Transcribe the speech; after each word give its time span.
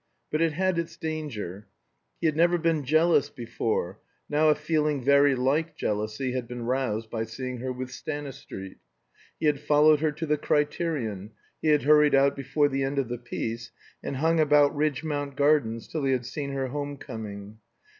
But 0.31 0.41
it 0.41 0.53
had 0.53 0.79
its 0.79 0.97
danger. 0.97 1.67
He 2.19 2.25
had 2.25 2.35
never 2.35 2.57
been 2.57 2.83
jealous 2.83 3.29
before; 3.29 3.99
now 4.27 4.49
a 4.49 4.55
feeling 4.55 5.03
very 5.03 5.35
like 5.35 5.75
jealousy 5.77 6.31
had 6.33 6.47
been 6.47 6.63
roused 6.63 7.11
by 7.11 7.23
seeing 7.25 7.59
her 7.59 7.71
with 7.71 7.91
Stanistreet. 7.91 8.79
He 9.39 9.45
had 9.45 9.59
followed 9.59 9.99
her 9.99 10.11
to 10.13 10.25
the 10.25 10.39
"Criterion"; 10.39 11.33
he 11.61 11.67
had 11.67 11.83
hurried 11.83 12.15
out 12.15 12.35
before 12.35 12.67
the 12.67 12.81
end 12.81 12.97
of 12.97 13.09
the 13.09 13.19
piece, 13.19 13.69
and 14.03 14.15
hung 14.15 14.39
about 14.39 14.75
Ridgmount 14.75 15.35
Gardens 15.35 15.87
till 15.87 16.03
he 16.03 16.13
had 16.13 16.25
seen 16.25 16.51
her 16.53 16.69
homecoming. 16.69 17.59